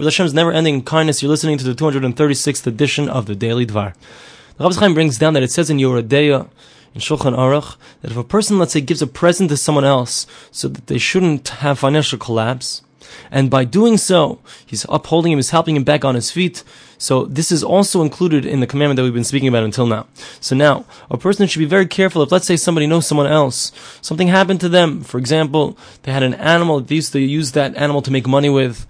[0.00, 3.92] with Hashem's never-ending kindness, you're listening to the 236th edition of the Daily Dvar.
[4.56, 6.48] The Chofetz Chaim brings down that it says in Yoreh De'ah,
[6.94, 10.26] in Shulchan Aruch, that if a person, let's say, gives a present to someone else
[10.50, 12.80] so that they shouldn't have financial collapse,
[13.30, 16.64] and by doing so, he's upholding him, he's helping him back on his feet.
[16.96, 20.06] So this is also included in the commandment that we've been speaking about until now.
[20.40, 23.70] So now, a person should be very careful if, let's say, somebody knows someone else,
[24.00, 25.02] something happened to them.
[25.02, 28.48] For example, they had an animal, they used to use that animal to make money
[28.48, 28.86] with.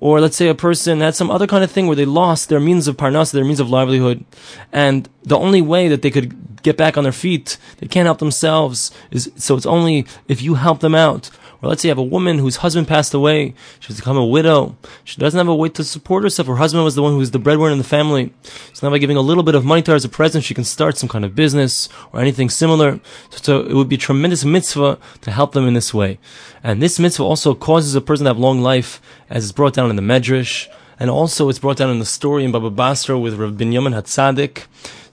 [0.00, 2.60] Or let's say a person had some other kind of thing where they lost their
[2.60, 4.24] means of parnas, their means of livelihood,
[4.72, 8.18] and the only way that they could get back on their feet, they can't help
[8.18, 8.90] themselves,
[9.36, 11.30] so it's only if you help them out.
[11.62, 13.54] Or let's say you have a woman whose husband passed away.
[13.80, 14.76] She's become a widow.
[15.02, 16.46] She doesn't have a way to support herself.
[16.46, 18.34] Her husband was the one who was the breadwinner in the family.
[18.74, 20.52] So now by giving a little bit of money to her as a present, she
[20.52, 23.00] can start some kind of business or anything similar.
[23.30, 26.18] So it would be a tremendous mitzvah to help them in this way.
[26.62, 29.88] And this mitzvah also causes a person to have long life, as is brought down
[29.88, 30.68] in the Medrash.
[31.00, 34.64] And also it's brought down in the story in Baba Basra with Rav Binyamin Hatzadik.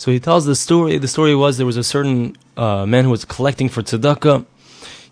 [0.02, 0.98] So he tells the story.
[0.98, 4.46] The story was there was a certain uh, man who was collecting for tzedakah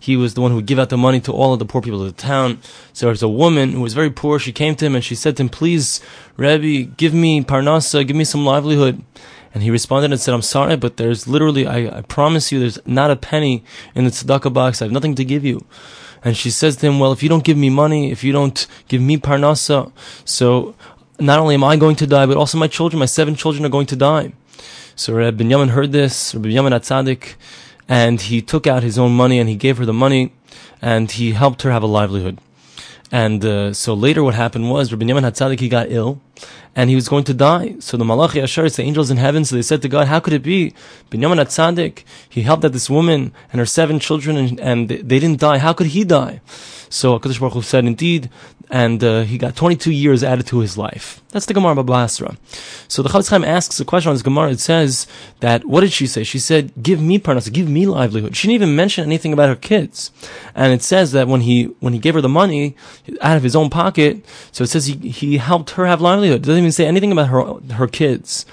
[0.00, 1.82] he was the one who would give out the money to all of the poor
[1.82, 2.58] people of the town.
[2.94, 4.38] So there was a woman who was very poor.
[4.38, 6.00] She came to him and she said to him, please,
[6.38, 9.04] Rabbi, give me parnasa, give me some livelihood.
[9.52, 12.78] And he responded and said, I'm sorry, but there's literally, I, I promise you, there's
[12.86, 13.62] not a penny
[13.94, 14.80] in the tzedakah box.
[14.80, 15.66] I have nothing to give you.
[16.24, 18.66] And she says to him, well, if you don't give me money, if you don't
[18.88, 19.92] give me parnasa,
[20.24, 20.74] so
[21.18, 23.70] not only am I going to die, but also my children, my seven children are
[23.70, 24.32] going to die.
[25.00, 27.36] So Rabbi Binyamin heard this, Rabbi Binyamin Atzadik,
[27.88, 30.34] and he took out his own money and he gave her the money
[30.82, 32.36] and he helped her have a livelihood.
[33.10, 36.20] And uh, so later what happened was Rabbi Yemen Hatzadik, he got ill
[36.76, 37.76] and he was going to die.
[37.80, 40.32] So the Malachi Ashar, the angels in heaven, so they said to God, how could
[40.32, 40.72] it be?
[41.10, 45.40] Binyamin Atzadik, he helped out this woman and her seven children and, and they, didn't
[45.40, 45.58] die.
[45.58, 46.40] How could he die?
[46.88, 48.30] So HaKadosh Baruch Hu said, indeed,
[48.70, 51.20] and uh, he got 22 years added to his life.
[51.30, 52.36] That's the Gemara Basra.
[52.86, 54.50] So the Chofetz Chaim asks a question on this Gemara.
[54.50, 55.08] It says
[55.40, 56.22] that, what did she say?
[56.22, 58.36] She said, give me parnas, give me livelihood.
[58.36, 60.12] She didn't even mention anything about her kids.
[60.54, 62.76] And it says that when he, when he gave her the money
[63.20, 66.29] out of his own pocket, so it says he, he helped her have livelihood.
[66.34, 68.46] It doesn't even say anything about her, her kids.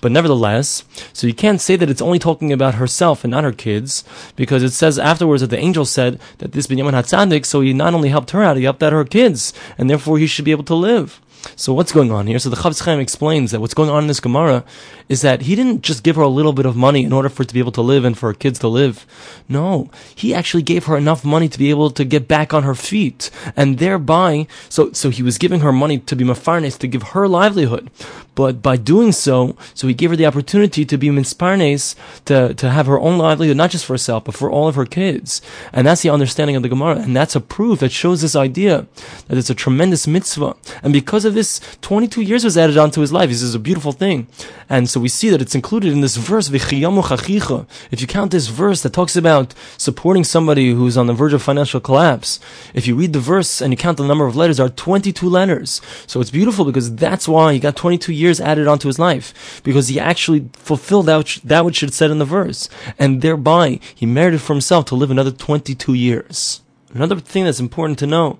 [0.00, 3.52] But nevertheless, so you can't say that it's only talking about herself and not her
[3.52, 4.04] kids,
[4.36, 7.94] because it says afterwards that the angel said that this Binyamin Hatzadik, so he not
[7.94, 10.64] only helped her out, he helped out her kids, and therefore he should be able
[10.64, 11.20] to live.
[11.56, 12.38] So what's going on here?
[12.38, 14.64] So the Chofetz Chaim explains that what's going on in this Gemara
[15.08, 17.42] is that he didn't just give her a little bit of money in order for
[17.42, 19.06] her to be able to live and for her kids to live.
[19.48, 22.74] No, he actually gave her enough money to be able to get back on her
[22.74, 27.02] feet, and thereby, so so he was giving her money to be mafarnes to give
[27.14, 27.90] her livelihood,
[28.34, 31.94] but by doing so, so he gave her the opportunity to be minsparnes
[32.26, 34.86] to to have her own livelihood, not just for herself but for all of her
[34.86, 35.40] kids,
[35.72, 38.86] and that's the understanding of the Gemara, and that's a proof that shows this idea
[39.28, 43.12] that it's a tremendous mitzvah, and because of this, 22 years was added onto his
[43.12, 43.28] life.
[43.28, 44.26] This is a beautiful thing.
[44.68, 48.82] And so we see that it's included in this verse, If you count this verse
[48.82, 52.40] that talks about supporting somebody who's on the verge of financial collapse,
[52.74, 55.28] if you read the verse and you count the number of letters, there are 22
[55.28, 55.80] letters.
[56.06, 59.60] So it's beautiful because that's why he got 22 years added onto his life.
[59.62, 62.68] Because he actually fulfilled that which, that which it said in the verse.
[62.98, 66.62] And thereby, he merited for himself to live another 22 years.
[66.94, 68.38] Another thing that's important to know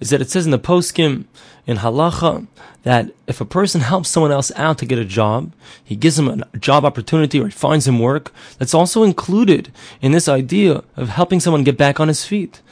[0.00, 1.24] is that it says in the poskim
[1.68, 2.46] in halacha
[2.82, 5.52] that if a person helps someone else out to get a job,
[5.84, 9.70] he gives him a job opportunity or he finds him work, that's also included
[10.00, 12.62] in this idea of helping someone get back on his feet.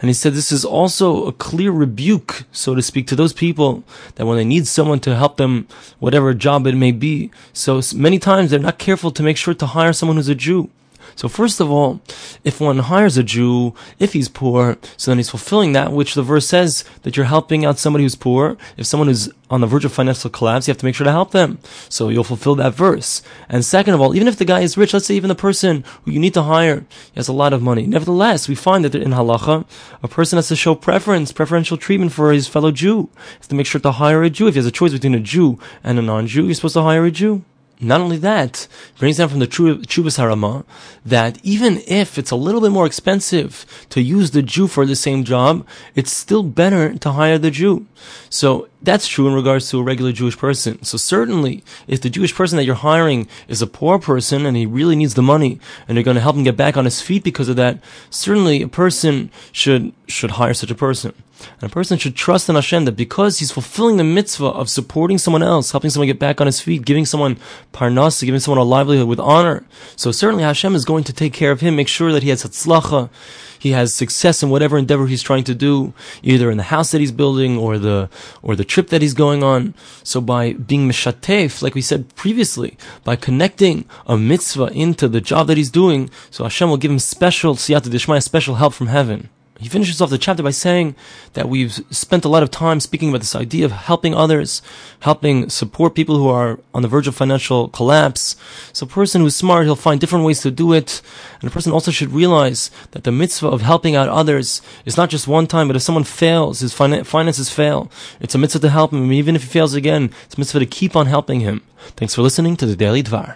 [0.00, 3.84] And he said this is also a clear rebuke, so to speak, to those people
[4.14, 8.18] that when they need someone to help them, whatever job it may be, so many
[8.18, 10.70] times they're not careful to make sure to hire someone who's a Jew.
[11.18, 12.00] So first of all,
[12.44, 16.22] if one hires a Jew, if he's poor, so then he's fulfilling that which the
[16.22, 18.56] verse says that you're helping out somebody who's poor.
[18.76, 21.10] If someone who's on the verge of financial collapse, you have to make sure to
[21.10, 21.58] help them.
[21.88, 23.20] So you'll fulfill that verse.
[23.48, 25.82] And second of all, even if the guy is rich, let's say even the person
[26.04, 26.86] who you need to hire
[27.16, 27.84] has a lot of money.
[27.84, 29.66] Nevertheless, we find that in halacha,
[30.00, 33.10] a person has to show preference, preferential treatment for his fellow Jew.
[33.16, 34.46] He has to make sure to hire a Jew.
[34.46, 37.06] If he has a choice between a Jew and a non-Jew, you're supposed to hire
[37.06, 37.42] a Jew.
[37.80, 38.66] Not only that,
[38.98, 40.64] brings down from the Chubas Harama
[41.06, 44.96] that even if it's a little bit more expensive to use the Jew for the
[44.96, 45.64] same job,
[45.94, 47.86] it's still better to hire the Jew.
[48.30, 50.82] So that's true in regards to a regular Jewish person.
[50.84, 54.66] So certainly, if the Jewish person that you're hiring is a poor person and he
[54.66, 57.24] really needs the money and you're going to help him get back on his feet
[57.24, 61.12] because of that, certainly a person should, should hire such a person.
[61.60, 65.18] And a person should trust in Hashem that because he's fulfilling the mitzvah of supporting
[65.18, 67.38] someone else, helping someone get back on his feet, giving someone
[67.72, 69.64] parnas, giving someone a livelihood with honor.
[69.96, 72.42] So certainly Hashem is going to take care of him, make sure that he has
[72.42, 73.10] hatzlacha,
[73.58, 77.00] he has success in whatever endeavor he's trying to do, either in the house that
[77.00, 78.08] he's building or the
[78.42, 79.74] or the trip that he's going on.
[80.04, 85.46] So by being mishatef, like we said previously, by connecting a mitzvah into the job
[85.48, 89.28] that he's doing, so Hashem will give him special siyata dishmaya, special help from heaven.
[89.60, 90.94] He finishes off the chapter by saying
[91.32, 94.62] that we've spent a lot of time speaking about this idea of helping others,
[95.00, 98.36] helping support people who are on the verge of financial collapse.
[98.72, 101.02] So a person who's smart, he'll find different ways to do it.
[101.40, 105.10] And a person also should realize that the mitzvah of helping out others is not
[105.10, 107.90] just one time, but if someone fails, his finances fail,
[108.20, 109.10] it's a mitzvah to help him.
[109.12, 111.62] Even if he fails again, it's a mitzvah to keep on helping him.
[111.96, 113.34] Thanks for listening to the Daily Dvar.